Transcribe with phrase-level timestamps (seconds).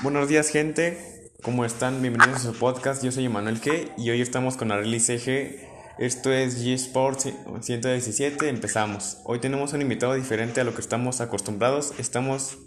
[0.00, 1.32] Buenos días, gente.
[1.42, 2.00] ¿Cómo están?
[2.00, 3.02] Bienvenidos a su podcast.
[3.02, 5.58] Yo soy Emanuel G y hoy estamos con Arely CG.
[5.98, 7.28] Esto es G Sports
[7.60, 8.48] 117.
[8.48, 9.18] Empezamos.
[9.24, 11.94] Hoy tenemos un invitado diferente a lo que estamos acostumbrados.
[11.98, 12.58] Estamos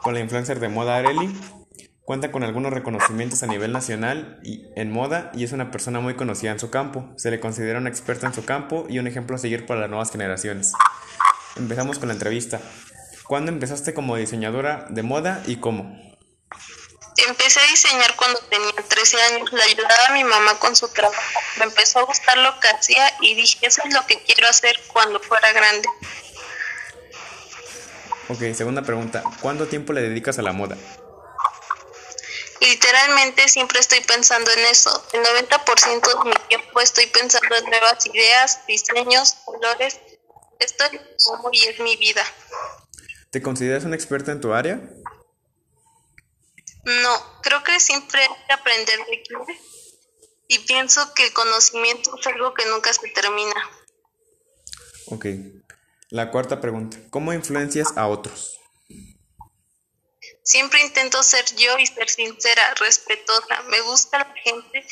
[0.00, 1.34] con la influencer de moda Arely.
[2.04, 6.14] Cuenta con algunos reconocimientos a nivel nacional y en moda y es una persona muy
[6.14, 7.08] conocida en su campo.
[7.16, 9.90] Se le considera una experta en su campo y un ejemplo a seguir para las
[9.90, 10.72] nuevas generaciones.
[11.56, 12.60] Empezamos con la entrevista.
[13.26, 16.10] ¿Cuándo empezaste como diseñadora de moda y cómo?
[17.28, 19.52] Empecé a diseñar cuando tenía 13 años.
[19.52, 21.20] Le ayudaba a mi mamá con su trabajo.
[21.58, 24.80] Me empezó a gustar lo que hacía y dije, eso es lo que quiero hacer
[24.92, 25.88] cuando fuera grande.
[28.28, 29.22] Ok, segunda pregunta.
[29.40, 30.76] ¿Cuánto tiempo le dedicas a la moda?
[32.60, 35.04] Literalmente siempre estoy pensando en eso.
[35.12, 39.98] El 90% de mi tiempo estoy pensando en nuevas ideas, diseños, colores.
[40.58, 42.22] Esto es como y es mi vida.
[43.30, 44.80] ¿Te consideras una experta en tu área?
[46.84, 49.40] No, creo que siempre hay que aprender de quién
[50.52, 53.70] y pienso que el conocimiento es algo que nunca se termina.
[55.06, 55.26] Ok.
[56.08, 56.98] La cuarta pregunta.
[57.10, 58.58] ¿Cómo influencias a otros?
[60.42, 63.62] Siempre intento ser yo y ser sincera, respetuosa.
[63.68, 64.84] Me gusta la gente,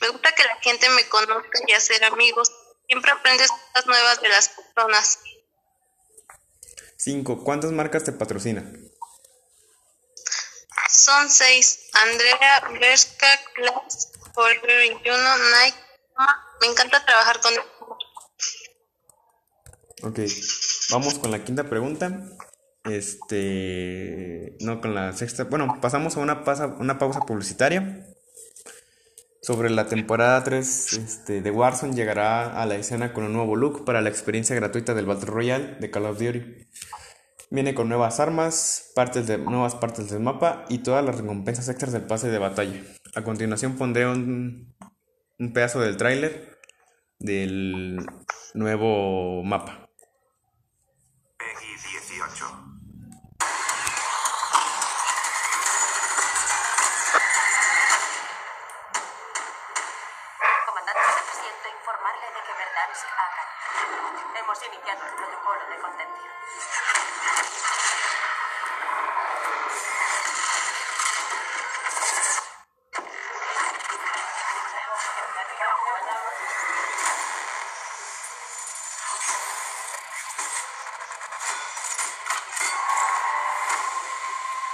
[0.00, 2.50] me gusta que la gente me conozca y hacer amigos.
[2.86, 5.18] Siempre aprendes cosas nuevas de las personas.
[6.96, 7.44] 5.
[7.44, 8.81] ¿Cuántas marcas te patrocinan?
[11.04, 11.90] Son seis.
[11.94, 15.18] Andrea, Berska, Class, Forever 21,
[15.64, 15.76] Nike.
[16.60, 17.52] Me encanta trabajar con
[20.04, 20.20] Ok,
[20.90, 22.22] vamos con la quinta pregunta.
[22.84, 25.42] Este, no con la sexta.
[25.42, 28.06] Bueno, pasamos a una, pausa, una pausa publicitaria.
[29.40, 33.84] Sobre la temporada 3 este, de Warzone llegará a la escena con un nuevo look
[33.84, 36.68] para la experiencia gratuita del Battle Royale de Call of Duty.
[37.52, 41.92] Viene con nuevas armas, partes de, nuevas partes del mapa y todas las recompensas extras
[41.92, 42.80] del pase de batalla.
[43.14, 44.74] A continuación pondré un,
[45.38, 46.58] un pedazo del tráiler
[47.18, 48.06] del
[48.54, 49.86] nuevo mapa.
[51.36, 52.46] Peggy 18.
[60.64, 61.00] Comandante,
[61.36, 63.51] siento informarle de que Verdansk ha caído.
[64.34, 66.32] Hemos iniciado el protocolo de contención.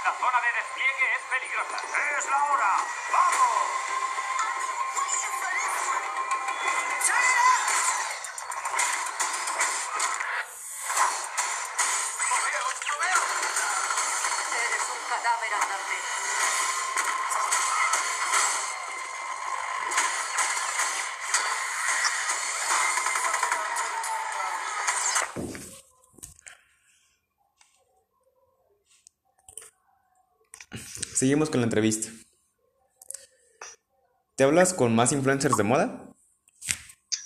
[0.05, 1.77] La zona de despliegue es peligrosa.
[2.17, 2.77] ¡Es la hora!
[3.11, 3.59] ¡Vamos!
[31.15, 32.09] Seguimos con la entrevista.
[34.35, 36.09] ¿Te hablas con más influencers de moda?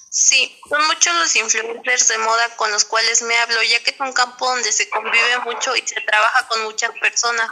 [0.10, 4.00] Sí, son muchos los influencers de moda con los cuales me hablo, ya que es
[4.00, 7.52] un campo donde se convive mucho y se trabaja con muchas personas.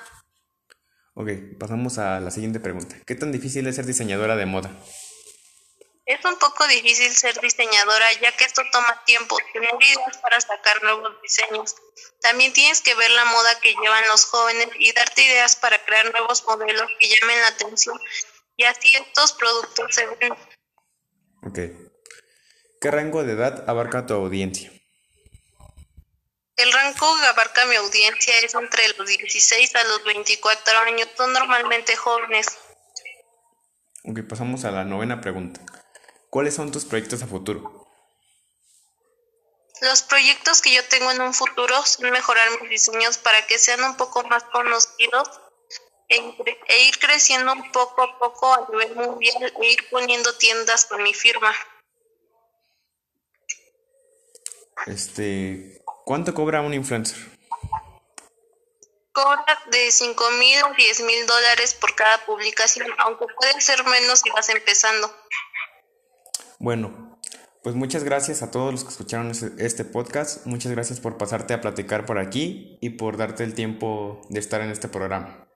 [1.13, 2.96] Ok, pasamos a la siguiente pregunta.
[3.06, 4.72] ¿Qué tan difícil es ser diseñadora de moda?
[6.11, 10.83] Es un poco difícil ser diseñadora, ya que esto toma tiempo, tener ideas para sacar
[10.83, 11.73] nuevos diseños.
[12.19, 16.11] También tienes que ver la moda que llevan los jóvenes y darte ideas para crear
[16.11, 17.97] nuevos modelos que llamen la atención
[18.57, 20.33] y así estos productos se ven.
[21.44, 21.59] Ok.
[22.81, 24.69] ¿Qué rango de edad abarca tu audiencia?
[26.57, 31.31] El rango que abarca mi audiencia es entre los 16 a los 24 años, son
[31.31, 32.47] normalmente jóvenes.
[34.03, 35.61] Ok, pasamos a la novena pregunta.
[36.31, 37.86] ¿Cuáles son tus proyectos a futuro?
[39.81, 43.84] Los proyectos que yo tengo en un futuro son mejorar mis diseños para que sean
[43.84, 45.28] un poco más conocidos
[46.07, 50.33] e, ir- e ir creciendo un poco a poco a nivel mundial e ir poniendo
[50.38, 51.54] tiendas con mi firma.
[54.88, 57.18] Este, ¿cuánto cobra un influencer?
[59.12, 64.19] Cobra de 5 mil a 10 mil dólares por cada publicación, aunque puede ser menos
[64.22, 65.13] si vas empezando.
[66.62, 67.18] Bueno,
[67.63, 70.46] pues muchas gracias a todos los que escucharon este podcast.
[70.46, 74.62] Muchas gracias por pasarte a platicar por aquí y por darte el tiempo de estar
[74.62, 75.48] en este programa.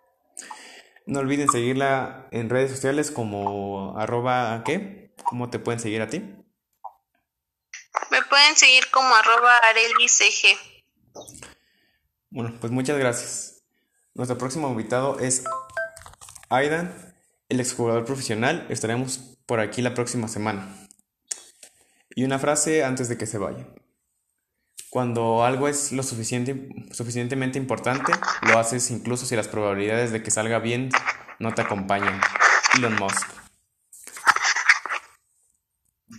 [1.06, 6.22] No olviden seguirla en redes sociales como arroba qué, ¿cómo te pueden seguir a ti?
[8.10, 10.58] Me pueden seguir como arroba arelicg.
[12.32, 13.64] Bueno, pues muchas gracias.
[14.16, 15.44] Nuestro próximo invitado es
[16.50, 17.16] Aidan,
[17.48, 20.82] el exjugador profesional, estaremos por aquí la próxima semana.
[22.16, 23.68] Y una frase antes de que se vaya.
[24.90, 28.14] Cuando algo es lo suficiente, suficientemente importante,
[28.44, 30.90] lo haces incluso si las probabilidades de que salga bien
[31.40, 32.22] no te acompañan.
[32.78, 33.35] Elon Musk.